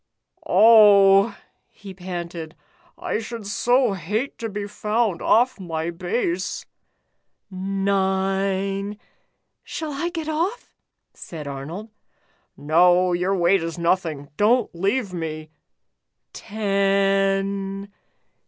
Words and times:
''"Oh," 0.47 1.37
he 1.69 1.93
panted, 1.93 2.55
"I 2.97 3.19
should 3.19 3.45
so 3.45 3.93
hate 3.93 4.39
to 4.39 4.49
be 4.49 4.67
found' 4.67 5.21
off 5.21 5.59
my 5.59 5.91
base.''' 5.91 6.65
Nine!" 7.85 8.97
"Shall 9.63 9.91
I 9.91 10.09
get 10.09 10.27
off?" 10.27 10.73
said 11.13 11.47
Arnold." 11.47 11.91
No, 12.57 13.13
your 13.13 13.35
weight 13.35 13.61
is 13.61 13.77
nothing. 13.77 14.29
Don't 14.37 14.73
leave 14.73 15.13
me." 15.13 15.51
Ten!" 16.33 17.89